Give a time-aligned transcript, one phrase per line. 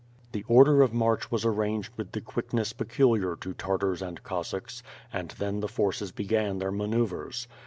[0.31, 4.23] The order of marc h was arranged with the quickness pecu liar to Tartars and
[4.23, 4.81] Cossacks,
[5.13, 7.47] and then the forces began their manoeuvres.